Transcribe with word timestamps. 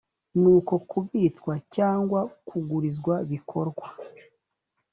ni 0.39 0.47
uko 0.55 0.73
kubitswa 0.89 1.53
cyangwa 1.75 2.19
kugurizwa 2.47 3.15
bikorwa 3.31 3.85